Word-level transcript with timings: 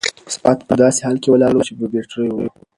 ساعت 0.35 0.59
په 0.69 0.73
داسې 0.81 0.99
حال 1.05 1.17
کې 1.23 1.29
ولاړ 1.31 1.51
و 1.55 1.65
چې 1.67 1.73
بې 1.77 1.87
بيټرۍ 1.93 2.29
و. 2.31 2.37